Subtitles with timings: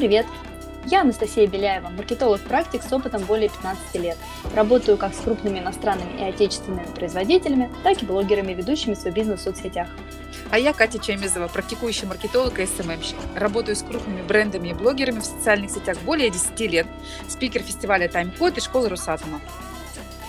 [0.00, 0.24] привет!
[0.86, 4.16] Я Анастасия Беляева, маркетолог-практик с опытом более 15 лет.
[4.54, 9.42] Работаю как с крупными иностранными и отечественными производителями, так и блогерами, ведущими свой бизнес в
[9.42, 9.88] соцсетях.
[10.50, 13.18] А я Катя Чемизова, практикующий маркетолог и СММщик.
[13.36, 16.86] Работаю с крупными брендами и блогерами в социальных сетях более 10 лет.
[17.28, 19.38] Спикер фестиваля Таймкод и школы Русатома.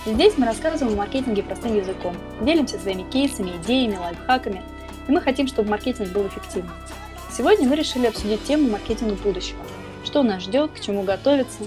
[0.06, 4.64] Здесь мы рассказываем о маркетинге простым языком, делимся своими кейсами, идеями, лайфхаками,
[5.08, 6.74] и мы хотим, чтобы маркетинг был эффективным.
[7.32, 9.66] Сегодня мы решили обсудить тему маркетинга будущего.
[10.04, 11.66] Что нас ждет, к чему готовиться.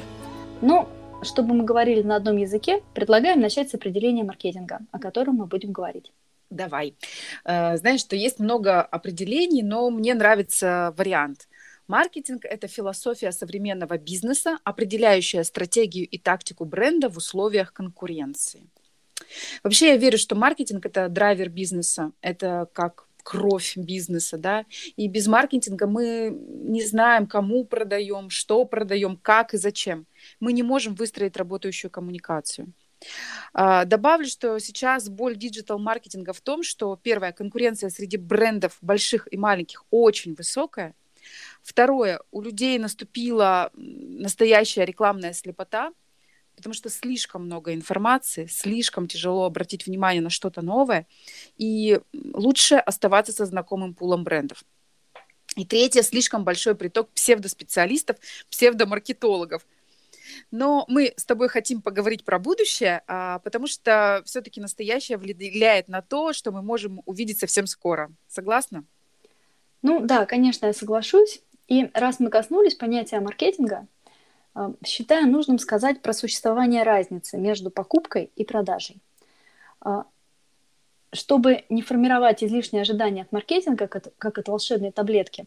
[0.60, 0.90] Но,
[1.22, 5.72] чтобы мы говорили на одном языке, предлагаем начать с определения маркетинга, о котором мы будем
[5.72, 6.12] говорить.
[6.50, 6.94] Давай.
[7.46, 11.48] Э, знаешь, что есть много определений, но мне нравится вариант.
[11.88, 18.68] Маркетинг– это философия современного бизнеса, определяющая стратегию и тактику бренда в условиях конкуренции.
[19.62, 25.26] Вообще я верю, что маркетинг– это драйвер бизнеса, это как кровь бизнеса, да, и без
[25.26, 30.06] маркетинга мы не знаем, кому продаем, что продаем, как и зачем.
[30.38, 32.72] Мы не можем выстроить работающую коммуникацию.
[33.52, 39.36] А, добавлю, что сейчас боль диджитал-маркетинга в том, что первая конкуренция среди брендов больших и
[39.36, 40.94] маленьких очень высокая.
[41.62, 45.92] Второе, у людей наступила настоящая рекламная слепота–
[46.56, 51.06] потому что слишком много информации, слишком тяжело обратить внимание на что-то новое,
[51.56, 54.64] и лучше оставаться со знакомым пулом брендов.
[55.56, 58.16] И третье, слишком большой приток псевдоспециалистов,
[58.50, 59.64] псевдомаркетологов.
[60.50, 66.02] Но мы с тобой хотим поговорить про будущее, а, потому что все-таки настоящее влияет на
[66.02, 68.10] то, что мы можем увидеть совсем скоро.
[68.26, 68.84] Согласна?
[69.82, 71.42] Ну да, конечно, я соглашусь.
[71.68, 73.86] И раз мы коснулись понятия маркетинга,
[74.84, 78.98] считаю нужным сказать про существование разницы между покупкой и продажей.
[79.80, 80.04] А,
[81.12, 85.46] чтобы не формировать излишние ожидания от маркетинга, как от волшебной таблетки,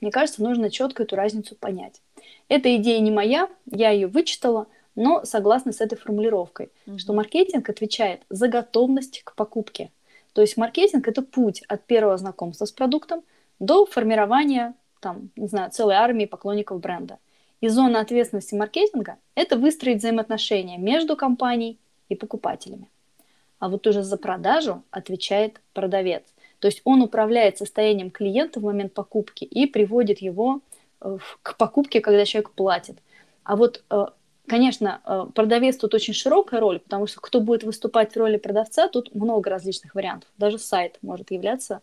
[0.00, 2.00] мне кажется, нужно четко эту разницу понять.
[2.48, 6.98] Эта идея не моя, я ее вычитала, но согласна с этой формулировкой, mm-hmm.
[6.98, 9.90] что маркетинг отвечает за готовность к покупке.
[10.32, 13.22] То есть маркетинг это путь от первого знакомства с продуктом
[13.58, 17.18] до формирования там, не знаю, целой армии поклонников бренда.
[17.60, 21.78] И зона ответственности маркетинга– это выстроить взаимоотношения между компанией
[22.08, 22.88] и покупателями.
[23.58, 26.22] А вот уже за продажу отвечает продавец.
[26.60, 30.60] То есть он управляет состоянием клиента в момент покупки и приводит его
[31.00, 32.98] э, к покупке, когда человек платит.
[33.44, 34.06] А вот, э,
[34.46, 38.88] конечно, э, продавец тут очень широкая роль, потому что кто будет выступать в роли продавца,
[38.88, 40.28] тут много различных вариантов.
[40.36, 41.80] Даже сайт может являться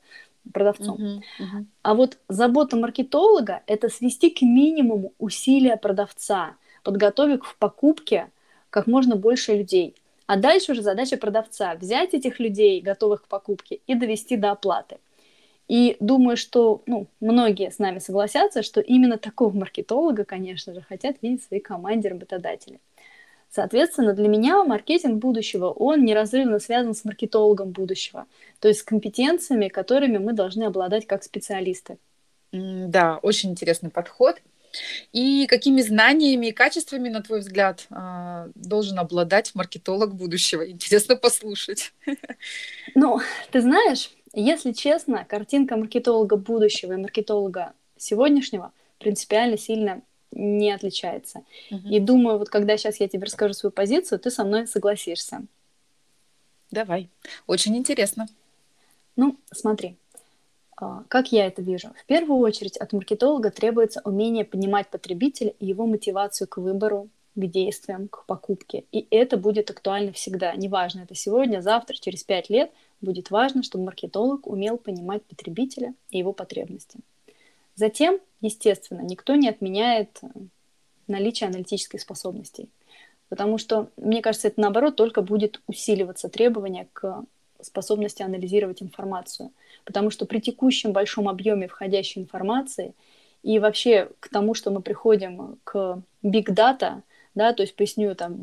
[0.52, 0.98] продавцом.
[0.98, 1.66] Uh-huh, uh-huh.
[1.81, 8.30] А вот забота маркетолога– это свести к минимуму усилия продавца, подготовив к покупке
[8.70, 9.96] как можно больше людей.
[10.26, 14.98] А дальше уже задача продавца– взять этих людей, готовых к покупке, и довести до оплаты.
[15.68, 21.18] И думаю, что ну, многие с нами согласятся, что именно такого маркетолога, конечно же, хотят
[21.22, 22.80] видеть в своей команде работодатели.
[23.53, 28.25] Соответственно, для меня маркетинг будущего, он неразрывно связан с маркетологом будущего,
[28.59, 32.00] то есть с компетенциями, которыми мы должны обладать как специалисты.
[32.52, 34.42] Да, очень интересный подход.
[35.12, 40.68] И какими знаниями и качествами, на твой взгляд, а, должен обладать маркетолог будущего?
[40.68, 41.94] Интересно послушать.
[42.96, 43.19] Ну,
[43.52, 50.02] ты знаешь, если честно, картинка маркетолога будущего и маркетолога сегодняшнего принципиально сильно
[50.36, 51.44] не отличается.
[51.72, 51.88] Угу.
[51.90, 55.44] И думаю, вот когда сейчас я тебе расскажу свою позицию, ты со мной согласишься.
[56.72, 57.10] Давай.
[57.48, 58.28] Очень интересно.
[59.16, 59.96] Ну, смотри,
[60.76, 61.90] а, как я это вижу?
[61.96, 67.46] В первую очередь от маркетолога требуется умение понимать потребителя и его мотивацию к выбору, к
[67.46, 68.86] действиям, к покупке.
[68.92, 70.54] И это будет актуально всегда.
[70.56, 72.72] Неважно, это сегодня, завтра, через пять лет.
[73.02, 77.00] Будет важно, чтобы маркетолог умел понимать потребителя и его потребности.
[77.76, 80.28] Затем, естественно, никто не отменяет э,
[81.08, 82.70] наличие аналитических способностей.
[83.30, 87.24] Потому что, мне кажется, это наоборот только будет усиливаться требование к
[87.62, 89.52] способности анализировать информацию.
[89.86, 92.94] Потому что при текущем большом объеме входящей информации
[93.42, 97.02] и вообще к тому, что мы приходим к big data,
[97.36, 98.42] да, то есть поясню, там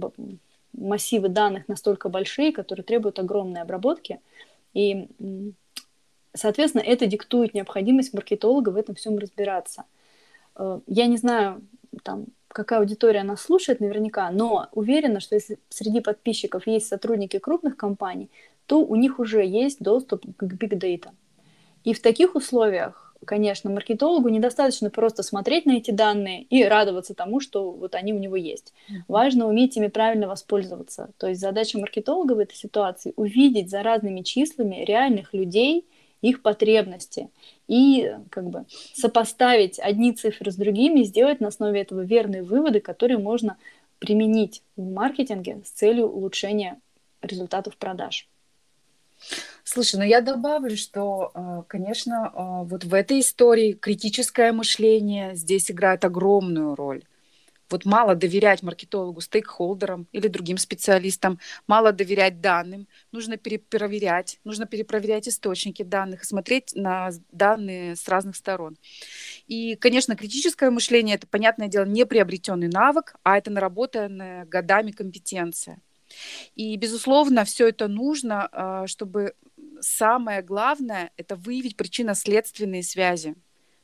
[0.72, 4.20] массивы данных настолько большие, которые требуют огромной обработки,
[4.74, 5.08] и
[6.34, 9.84] Соответственно, это диктует необходимость маркетолога в этом всем разбираться.
[10.56, 11.62] Э, я не знаю,
[12.04, 17.76] там, какая аудитория нас слушает наверняка, но уверена, что если среди подписчиков есть сотрудники крупных
[17.76, 18.30] компаний,
[18.66, 21.08] то у них уже есть доступ к big data.
[21.82, 27.40] И в таких условиях, конечно, маркетологу недостаточно просто смотреть на эти данные и радоваться тому,
[27.40, 28.72] что вот они у него есть.
[29.08, 31.10] Важно уметь ими правильно воспользоваться.
[31.18, 35.86] То есть задача маркетолога в этой ситуации увидеть за разными числами реальных людей–
[36.22, 37.30] их потребности
[37.66, 38.64] и как бы
[38.94, 43.56] сопоставить одни цифры с другими, сделать на основе этого верные выводы, которые можно
[43.98, 46.80] применить в маркетинге с целью улучшения
[47.22, 48.28] результатов продаж.
[49.64, 55.70] Слушай, ну я добавлю, что, э, конечно, э, вот в этой истории критическое мышление здесь
[55.70, 57.02] играет огромную роль.
[57.70, 65.28] Вот мало доверять маркетологу, стейкхолдерам или другим специалистам, мало доверять данным, нужно перепроверять, нужно перепроверять
[65.28, 68.76] источники данных, смотреть на данные с разных сторон.
[69.46, 75.78] И, конечно, критическое мышление– это, понятное дело, не приобретенный навык, а это наработанная годами компетенция.
[76.56, 79.34] И, безусловно, все это нужно, а, чтобы
[79.80, 83.36] самое главное– это выявить причинно-следственные связи.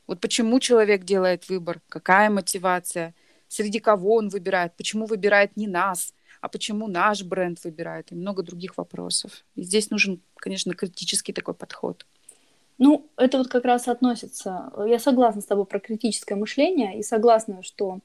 [0.07, 3.13] Вот почему человек делает выбор, какая мотивация,
[3.47, 8.43] среди кого он выбирает, почему выбирает не нас, а почему наш бренд выбирает, и много
[8.43, 9.43] других вопросов.
[9.55, 12.05] И здесь нужен, конечно, критический такой подход.
[12.77, 14.71] Ну, это вот как раз относится.
[14.85, 17.99] Я согласна с тобой про критическое мышление и согласна, что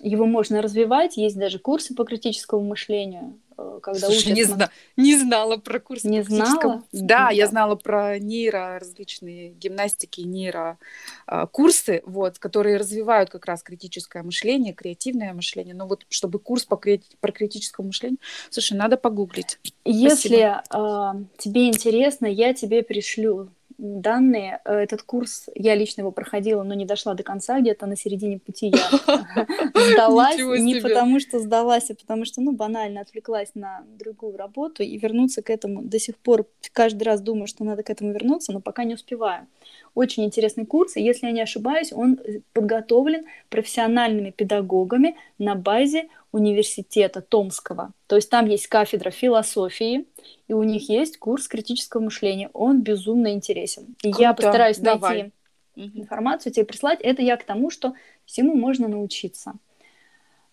[0.00, 1.16] его можно развивать.
[1.16, 3.38] Есть даже курсы по критическому мышлению,
[3.82, 4.32] когда Слушай, учат...
[4.34, 4.70] не, зна...
[4.96, 6.84] не знала про курсы не знала?
[6.92, 10.78] Да, да, я знала про нейро различные гимнастики, нейро
[11.26, 15.74] а, курсы, вот, которые развивают как раз критическое мышление, креативное мышление.
[15.74, 17.16] Но вот чтобы курс по, креати...
[17.20, 18.18] про критическое мышление,
[18.50, 19.58] слушай, надо погуглить.
[19.84, 24.60] Если э, тебе интересно, я тебе пришлю данные.
[24.64, 28.38] Э, этот курс, я лично его проходила, но не дошла до конца, где-то на середине
[28.38, 29.46] пути я
[29.92, 30.36] сдалась.
[30.36, 35.42] Не потому что сдалась, а потому что, ну, банально отвлеклась на другую работу и вернуться
[35.42, 35.82] к этому.
[35.82, 39.46] До сих пор каждый раз думаю, что надо к этому вернуться, но пока не успеваю.
[39.94, 42.18] Очень интересный курс, и если я не ошибаюсь, он
[42.52, 47.92] подготовлен профессиональными педагогами на базе университета Томского.
[48.06, 50.06] То есть там есть кафедра философии,
[50.46, 52.50] и у них есть курс критического мышления.
[52.52, 53.96] Он безумно интересен.
[54.02, 54.22] И Круто.
[54.22, 55.16] я постараюсь Давай.
[55.18, 55.32] найти
[55.76, 57.00] информацию, тебе прислать.
[57.00, 57.94] Это я к тому, что
[58.24, 59.54] всему можно научиться.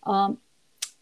[0.02, 0.36] А,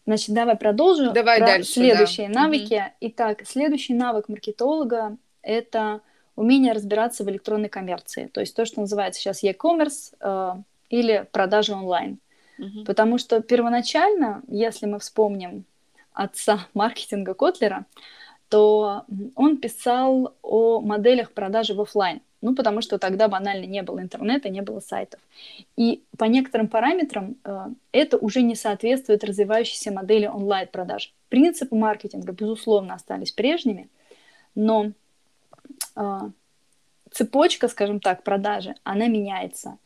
[0.06, 1.12] значит, давай продолжим.
[1.12, 1.72] Давай про дальше.
[1.72, 2.42] Следующие да.
[2.42, 2.74] навыки.
[2.74, 2.92] Угу.
[3.00, 6.00] Итак, следующий навык маркетолога– это
[6.36, 8.28] умение разбираться в электронной коммерции.
[8.32, 10.54] То есть то, что называется сейчас e-commerce э,
[10.90, 12.18] или продажи онлайн.
[12.58, 12.84] Угу.
[12.86, 15.64] Потому что первоначально, если мы вспомним
[16.12, 17.86] отца маркетинга Котлера,
[18.48, 19.04] то
[19.34, 22.20] он писал о моделях продажи в офлайн.
[22.40, 25.18] Ну, потому что тогда банально не было интернета, не было сайтов.
[25.78, 31.14] И по некоторым параметрам э, это уже не соответствует развивающейся модели онлайн-продаж.
[31.30, 33.88] Принципы маркетинга, безусловно, остались прежними,
[34.54, 34.92] но
[37.14, 39.78] цепочка, скажем так, продажи, она меняется.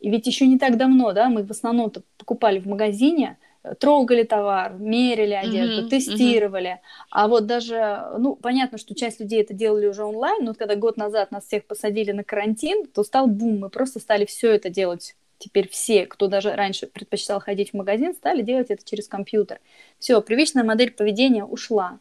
[0.00, 4.22] И ведь еще не так давно, да, мы в основном покупали в магазине, э, трогали
[4.22, 6.70] товар, мерили одежду, mm-hmm, тестировали.
[6.70, 7.06] Mm-hmm.
[7.10, 10.96] А вот даже, ну, понятно, что часть людей это делали уже онлайн, но когда год
[10.96, 15.16] назад нас всех посадили на карантин, то стал бум, мы просто стали все это делать.
[15.38, 19.60] Теперь все, кто даже раньше предпочитал ходить в магазин, стали делать это через компьютер.
[19.98, 21.98] Все, привычная модель поведения ушла.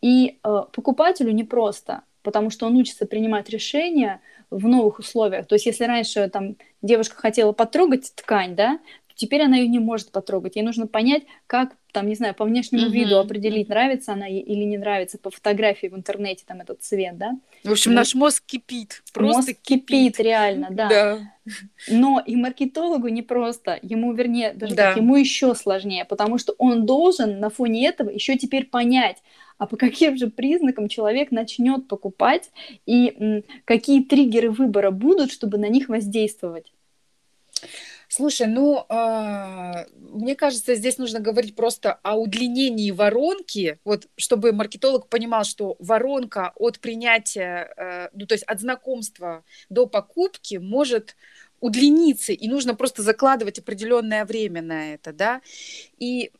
[0.00, 5.46] И э, покупателю непросто, потому что он учится принимать решения в новых условиях.
[5.46, 8.80] То есть, если раньше там девушка хотела потрогать ткань, да,
[9.14, 10.56] теперь она ее не может потрогать.
[10.56, 12.90] Ей нужно понять, как там, не знаю, по внешнему uh-huh.
[12.90, 17.16] виду определить, нравится она ей или не нравится, по фотографии в интернете там этот цвет,
[17.16, 17.38] да.
[17.62, 19.86] В общем, ну, наш мозг кипит, просто мозг кипит.
[19.86, 20.88] кипит, реально, да.
[20.88, 21.32] да.
[21.88, 24.88] Но и маркетологу не просто, ему, вернее, даже да.
[24.88, 29.18] так, ему еще сложнее, потому что он должен на фоне этого еще теперь понять,
[29.58, 32.50] а по каким же признакам человек начнет покупать
[32.86, 36.72] и м, какие триггеры выбора будут, чтобы на них воздействовать.
[38.16, 45.08] Слушай, ну, э, мне кажется, здесь нужно говорить просто о удлинении воронки, вот, чтобы маркетолог
[45.08, 51.16] понимал, что воронка от принятия, э, ну, то есть от знакомства до покупки может
[51.58, 55.40] удлиниться, и нужно просто закладывать определенное время на это, да.
[55.98, 56.30] И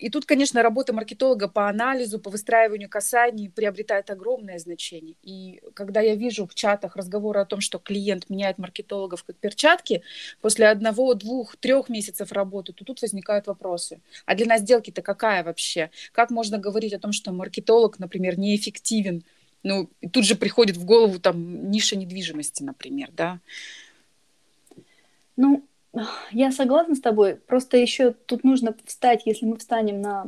[0.00, 5.14] и тут, конечно, работа маркетолога по анализу, по выстраиванию касаний приобретает огромное значение.
[5.22, 10.02] И когда я вижу в чатах разговоры о том, что клиент меняет маркетологов как перчатки,
[10.40, 14.00] после одного, двух, трех месяцев работы, то тут возникают вопросы.
[14.24, 15.90] А длина сделки-то какая вообще?
[16.12, 19.22] Как можно говорить о том, что маркетолог, например, неэффективен?
[19.62, 23.38] Ну, тут же приходит в голову там ниша недвижимости, например, да?
[25.36, 25.62] Ну,
[26.30, 27.36] я согласна с тобой.
[27.36, 30.26] Просто еще тут нужно встать, если мы встанем на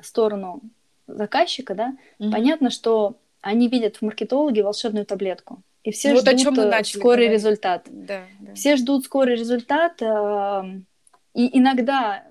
[0.00, 0.60] сторону
[1.06, 2.30] заказчика, да, mm-hmm.
[2.30, 5.62] понятно, что они видят в маркетологе волшебную таблетку.
[5.84, 7.32] И все вот ждут о чем мы э, начали скорый говорить.
[7.32, 7.86] результат.
[7.86, 8.54] Да, да.
[8.54, 10.02] Все ждут скорый результат.
[10.02, 10.64] Э,
[11.34, 12.24] и иногда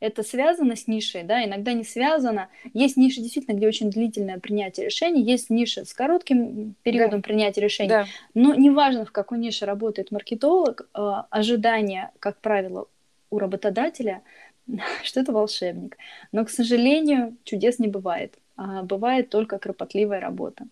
[0.00, 2.48] это связано с нишей, да, иногда не связано.
[2.72, 7.24] Есть ниши действительно, где очень длительное принятие решений, есть ниши с коротким периодом да.
[7.24, 7.88] принятия решений.
[7.88, 8.06] Да.
[8.34, 12.86] Но неважно, в какой нише работает маркетолог, э, ожидания, как правило,
[13.30, 14.22] у работодателя,
[15.02, 15.96] что это волшебник.
[16.32, 18.34] Но, к сожалению, чудес не бывает.
[18.56, 20.66] А бывает только кропотливая работа.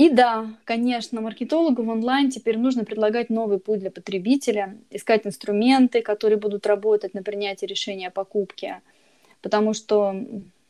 [0.00, 6.00] И да, конечно, маркетологу в онлайн теперь нужно предлагать новый путь для потребителя, искать инструменты,
[6.00, 8.80] которые будут работать на принятие решения о покупке,
[9.42, 10.16] потому что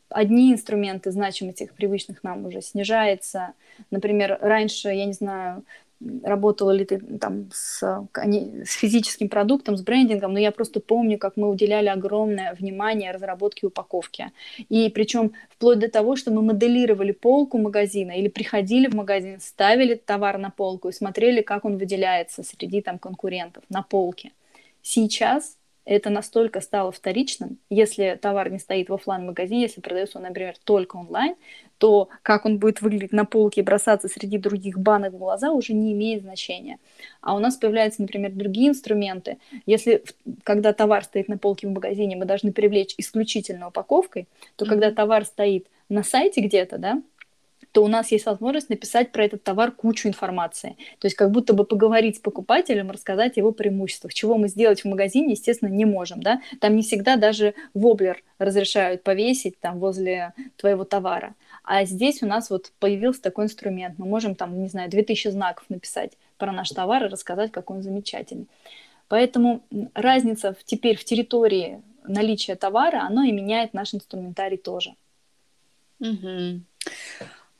[0.09, 3.53] одни инструменты, значимость их привычных нам уже снижается.
[3.89, 5.63] Например, раньше, я не знаю,
[6.23, 11.37] работала ли ты там с, с физическим продуктом, с брендингом, но я просто помню, как
[11.37, 14.31] мы уделяли огромное внимание разработке упаковки.
[14.69, 19.95] И причем вплоть до того, что мы моделировали полку магазина или приходили в магазин, ставили
[19.95, 24.31] товар на полку и смотрели, как он выделяется среди там конкурентов на полке.
[24.81, 30.25] Сейчас это настолько стало вторичным, если товар не стоит в офлайн магазине если продается он,
[30.25, 31.35] например, только онлайн,
[31.77, 35.73] то как он будет выглядеть на полке и бросаться среди других банок в глаза уже
[35.73, 36.77] не имеет значения.
[37.21, 39.39] А у нас появляются, например, другие инструменты.
[39.65, 40.03] Если,
[40.43, 44.69] когда товар стоит на полке в магазине, мы должны привлечь исключительно упаковкой, то mm-hmm.
[44.69, 47.01] когда товар стоит на сайте где-то, да,
[47.71, 50.77] то у нас есть возможность написать про этот товар кучу информации.
[50.99, 54.85] То есть как будто бы поговорить с покупателем, рассказать его преимуществах, чего мы сделать в
[54.85, 56.21] магазине, естественно, не можем.
[56.21, 56.41] Да?
[56.59, 61.35] Там не всегда даже воблер разрешают повесить там возле твоего товара.
[61.63, 63.97] А здесь у нас вот появился такой инструмент.
[63.97, 67.83] Мы можем там, не знаю, 2000 знаков написать про наш товар и рассказать, какой он
[67.83, 68.47] замечательный.
[69.07, 69.61] Поэтому
[69.93, 74.95] разница теперь в территории наличия товара, оно и меняет наш инструментарий тоже.
[75.99, 76.61] Угу.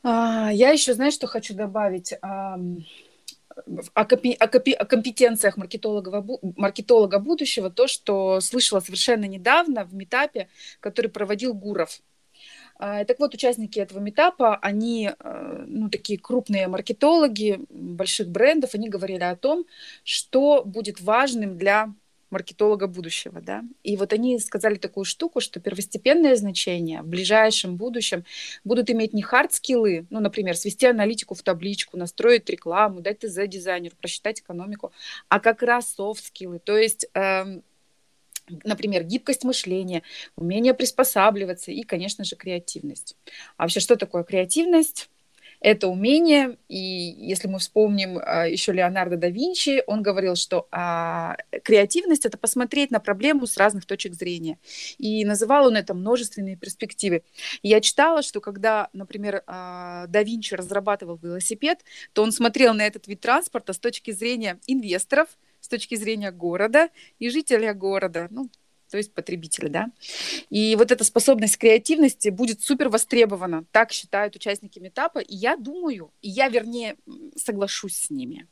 [0.04, 2.14] А, я еще, знаешь, что хочу добавить?
[3.94, 9.94] О, компи- о, компи- о компетенциях маркетолога, маркетолога будущего, то, что слышала совершенно недавно в
[9.94, 10.48] метапе,
[10.80, 12.00] который проводил Гуров.
[12.80, 18.90] А, так вот, участники этого митапа, они, э, ну, такие крупные маркетологи больших брендов, они
[18.90, 19.66] говорили о том,
[20.04, 21.94] что будет важным для
[22.32, 23.64] маркетолога будущего, да.
[23.84, 28.26] И вот они сказали такую штуку, что первостепенное значение в ближайшем будущем
[28.64, 33.96] будут иметь не хард-скиллы, ну, например, свести аналитику в табличку, настроить рекламу, дать ТЗ дизайнеру,
[34.00, 34.92] просчитать экономику,
[35.30, 37.64] а как раз софт-скиллы, то есть эм,
[38.64, 40.04] например, гибкость мышления,
[40.36, 43.16] умение приспосабливаться и, конечно же, креативность.
[43.58, 45.10] А вообще, что такое креативность?
[45.62, 46.58] Это умение.
[46.68, 52.38] И если мы вспомним а, еще Леонардо да Винчи, он говорил, что а, креативность это
[52.38, 54.58] посмотреть на проблему с разных точек зрения.
[54.98, 57.24] И называл он это множественные перспективы.
[57.62, 61.80] Я читала, что когда, например, а, да Винчи разрабатывал велосипед,
[62.14, 66.90] то он смотрел на этот вид транспорта с точки зрения инвесторов, с точки зрения города
[67.20, 68.28] и жителя города.
[68.32, 68.50] Ну,
[68.92, 69.92] то есть потребителя, да.
[70.50, 76.12] И вот эта способность креативности будет супер востребована, так считают участники метапа, и я думаю,
[76.22, 76.98] и я, вернее,
[77.38, 78.48] соглашусь с ними.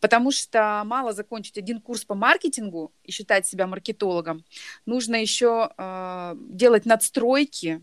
[0.00, 4.44] Потому что мало закончить один курс по маркетингу и считать себя маркетологом,
[4.84, 7.82] нужно еще э, делать надстройки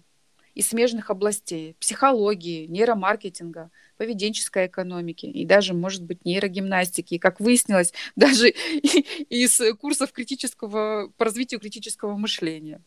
[0.55, 7.15] из смежных областей психологии, нейромаркетинга, поведенческой экономики и даже, может быть, нейрогимнастики.
[7.15, 12.81] И, как выяснилось, даже из курсов критического, по развитию критического мышления.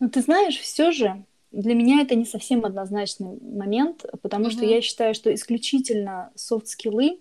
[0.00, 4.50] Ну, ты знаешь, все же для меня это не совсем однозначный момент, потому mm-hmm.
[4.50, 7.20] что я считаю, что исключительно софт-скиллы,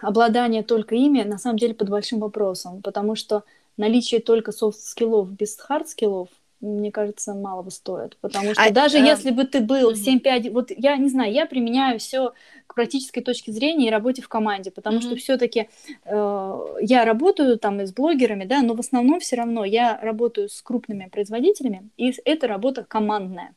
[0.00, 3.44] обладание только ими, на самом деле под большим вопросом, потому что
[3.76, 6.28] наличие только софт-скиллов без хард-скиллов
[6.62, 8.16] мне кажется, малого стоит.
[8.20, 9.00] Потому что а, даже а...
[9.00, 9.96] если бы ты был угу.
[9.96, 12.32] 7-5, вот я не знаю, я применяю все
[12.66, 15.06] к практической точке зрения и работе в команде, потому угу.
[15.06, 15.68] что все-таки
[16.04, 20.48] э, я работаю там и с блогерами, да, но в основном все равно я работаю
[20.48, 23.54] с крупными производителями, и это работа командная.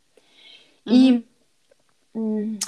[0.85, 0.95] Угу.
[0.95, 1.25] И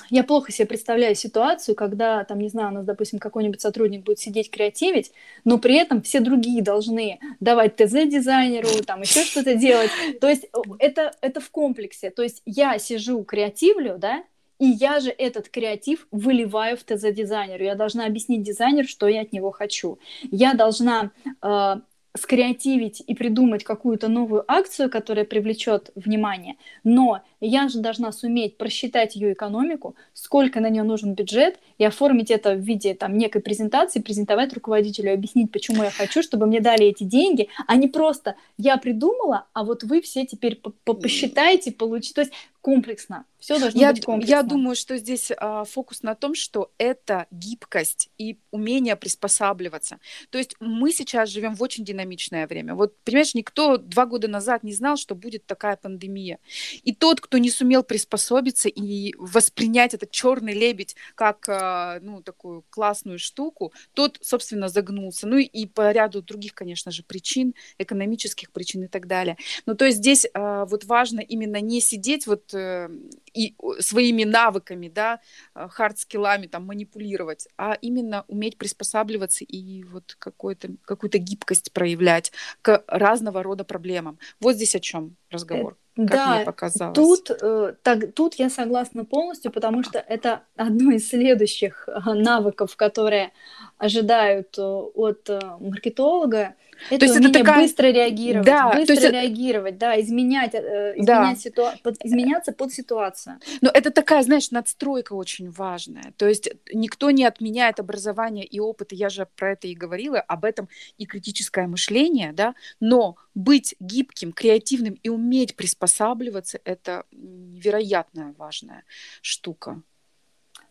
[0.10, 4.20] я плохо себе представляю ситуацию, когда, там, не знаю, у нас, допустим, какой-нибудь сотрудник будет
[4.20, 5.12] сидеть креативить,
[5.46, 9.92] но при этом все другие должны давать ТЗ дизайнеру, там, еще что-то делать.
[10.20, 10.50] То есть
[10.80, 12.10] это, это в комплексе.
[12.10, 14.24] То есть я сижу, креативлю, да,
[14.60, 17.64] и я же этот креатив выливаю в ТЗ дизайнеру.
[17.64, 20.00] Я должна объяснить дизайнеру, что я от него хочу.
[20.24, 21.12] Я должна
[21.42, 21.76] э,
[22.18, 29.16] скреативить и придумать какую-то новую акцию, которая привлечет внимание, но я же должна суметь просчитать
[29.16, 34.00] ее экономику, сколько на нее нужен бюджет, и оформить это в виде там, некой презентации,
[34.00, 38.78] презентовать руководителю, объяснить, почему я хочу, чтобы мне дали эти деньги, а не просто я
[38.78, 42.16] придумала, а вот вы все теперь посчитаете, получите.
[42.16, 42.34] То есть
[42.68, 43.24] комплексно.
[43.40, 44.30] Все должно я, быть комплексно.
[44.30, 50.00] Я думаю, что здесь а, фокус на том, что это гибкость и умение приспосабливаться.
[50.32, 52.76] То есть мы сейчас живем в очень динамичное время.
[52.76, 56.40] Вот, понимаешь, никто два года назад не знал, что будет такая пандемия.
[56.84, 62.64] И тот, кто не сумел приспособиться и воспринять этот черный лебедь как а, ну, такую
[62.70, 65.28] классную штуку, тот, собственно, загнулся.
[65.28, 69.38] Ну и по ряду других, конечно же, причин, экономических причин и так далее.
[69.66, 72.90] Ну, то есть здесь а, вот важно именно не сидеть вот Э,
[73.34, 75.20] и своими навыками, да,
[75.54, 82.32] хард-скиллами там манипулировать, а именно уметь приспосабливаться и вот какую-то какую-то гибкость проявлять
[82.64, 84.18] к разного рода проблемам.
[84.40, 85.78] Вот здесь о чем разговор.
[85.98, 86.96] Как да, мне показалось.
[86.96, 92.76] Тут, э, так, тут я согласна полностью, потому что это одно из следующих э, навыков,
[92.76, 93.32] которые
[93.80, 96.54] ожидают от маркетолога.
[96.90, 97.62] Это то есть это такая...
[97.62, 99.10] быстро реагировать, да, быстро есть...
[99.10, 101.36] реагировать, да, изменять, э, изменять да.
[101.36, 101.66] Ситу...
[101.84, 102.04] под...
[102.04, 103.40] изменяться под ситуацию.
[103.62, 106.14] Но это такая, знаешь, надстройка очень важная.
[106.18, 110.46] То есть никто не отменяет образование и опыт, я же про это и говорила, об
[110.46, 118.84] этом и критическое мышление, да, но быть гибким, креативным и уметь приспосабливаться– это невероятная важная
[119.22, 119.82] штука.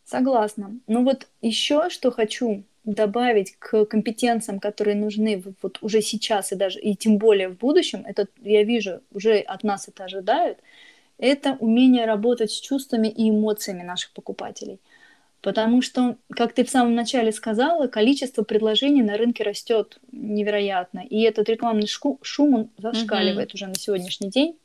[0.04, 0.78] Согласна.
[0.86, 6.80] Ну вот еще что хочу добавить к компетенциям, которые нужны вот уже сейчас и даже
[6.80, 10.58] и тем более в будущем, это я вижу, уже от нас это ожидают,
[11.18, 14.78] это умение работать с чувствами и эмоциями наших покупателей.
[15.42, 21.00] Потому что, как ты в самом начале сказала, количество предложений на рынке растет невероятно.
[21.00, 23.54] И этот рекламный шум он зашкаливает mm-hmm.
[23.54, 24.56] уже на сегодняшний день.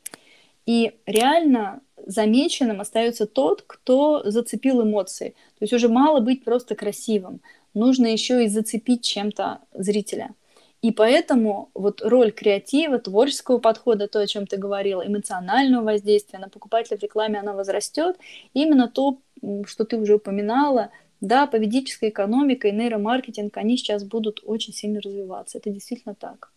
[0.66, 5.30] И реально замеченным остается тот, кто зацепил эмоции.
[5.58, 7.40] То есть уже мало быть просто красивым
[7.74, 10.34] нужно еще и зацепить чем-то зрителя.
[10.82, 16.48] И поэтому вот роль креатива, творческого подхода, то, о чем ты говорила, эмоционального воздействия на
[16.48, 18.16] покупателя в рекламе, она возрастет.
[18.52, 19.18] именно то,
[19.66, 25.58] что ты уже упоминала, да, поведенческая экономика и нейромаркетинг, они сейчас будут очень сильно развиваться.
[25.58, 26.50] Это действительно так.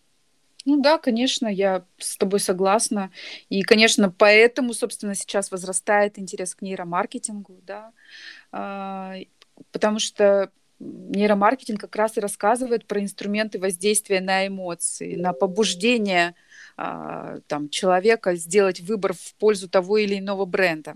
[0.66, 3.12] Ну да, конечно, я с тобой согласна.
[3.50, 7.92] И, конечно, поэтому, собственно, сейчас возрастает интерес к нейромаркетингу, да,
[8.52, 9.14] а,
[9.72, 16.36] потому что нейромаркетинг как раз и рассказывает про инструменты воздействия на эмоции, на побуждение
[16.78, 20.96] а, там, человека сделать выбор в пользу того или иного бренда.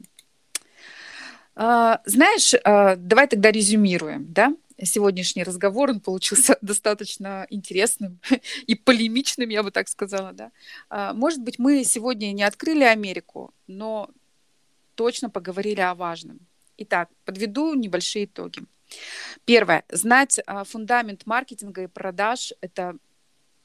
[1.55, 4.53] А, знаешь, а, давай тогда резюмируем, да?
[4.81, 8.19] Сегодняшний разговор, он получился достаточно интересным
[8.67, 10.51] и полемичным, я бы так сказала, да.
[11.13, 14.09] Может быть, мы сегодня не открыли Америку, но
[14.95, 16.39] точно поговорили о важном.
[16.75, 18.61] Итак, подведу небольшие итоги.
[19.45, 19.83] Первое.
[19.89, 22.95] Знать а, фундамент маркетинга и продаж– это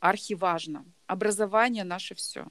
[0.00, 0.84] архиважно.
[1.06, 2.46] Образование– наше все.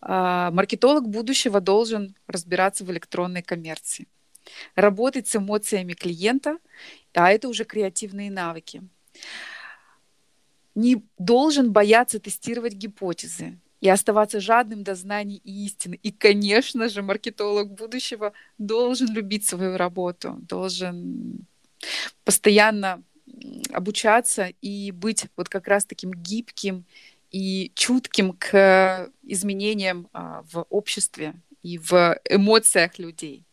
[0.00, 4.08] А, маркетолог будущего должен разбираться в электронной коммерции,
[4.74, 6.58] работать с эмоциями клиента,
[7.12, 8.82] а это уже креативные навыки.
[10.74, 15.98] Не должен бояться тестировать гипотезы и оставаться жадным до знаний и истины.
[16.02, 21.46] И, конечно же, маркетолог будущего должен любить свою работу, должен
[22.24, 23.02] постоянно
[23.72, 26.84] обучаться и быть вот как раз таким гибким
[27.30, 33.44] и чутким к изменениям а, в обществе и в эмоциях людей.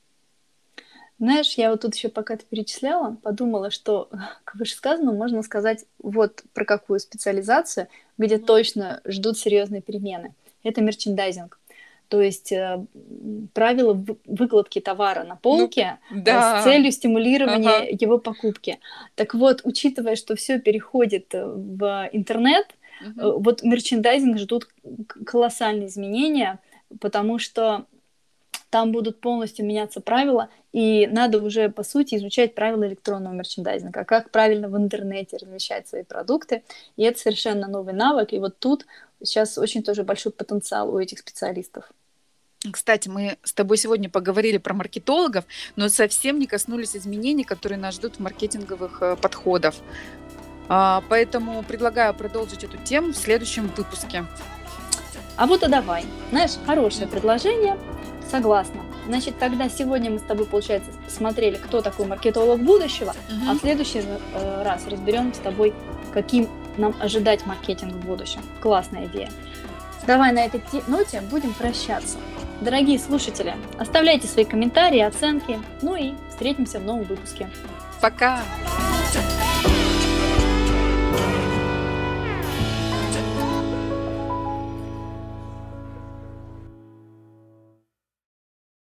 [1.19, 4.09] Знаешь, я вот тут еще пока ты перечисляла, подумала, что
[4.43, 7.87] к вышесказанному можно сказать вот про какую специализацию,
[8.17, 10.33] где точно ждут серьезные перемены.
[10.63, 11.59] Это мерчендайзинг.
[12.09, 12.85] То есть э,
[13.53, 16.61] правила выкладки товара на полке ну, да.
[16.61, 17.87] с целью стимулирования ага.
[17.89, 18.79] его покупки.
[19.15, 22.67] Так вот, учитывая, что все переходит э, в интернет,
[23.01, 23.41] угу.
[23.41, 24.69] вот мерчендайзинг ждут
[25.25, 26.59] колоссальные изменения,
[26.99, 27.85] потому что
[28.77, 34.29] там будут полностью меняться правила, и надо уже, по сути, изучать правила электронного мерчендайзинга, как
[34.29, 36.61] правильно в интернете размещать свои продукты,
[36.95, 38.85] и это совершенно новый навык, и вот тут
[39.23, 41.85] сейчас очень тоже большой потенциал у этих специалистов.
[42.71, 47.95] Кстати, мы с тобой сегодня поговорили про маркетологов, но совсем не коснулись изменений, которые нас
[47.95, 49.73] ждут в маркетинговых э, подходах.
[50.69, 54.27] А, поэтому предлагаю продолжить эту тему в следующем выпуске.
[55.35, 56.05] А вот и давай.
[56.29, 57.75] Знаешь, хорошее предложение.
[58.29, 58.81] Согласна.
[59.07, 63.49] Значит, тогда сегодня мы с тобой, получается, посмотрели, кто такой маркетолог будущего, угу.
[63.49, 65.73] а в следующий э, раз разберем с тобой,
[66.13, 68.41] каким нам ожидать маркетинг в будущем.
[68.59, 69.29] Классная идея.
[70.05, 72.17] Давай на этой ноте будем прощаться.
[72.61, 75.59] Дорогие слушатели, оставляйте свои комментарии, оценки.
[75.81, 77.49] Ну и встретимся в новом выпуске.
[78.01, 78.41] Пока!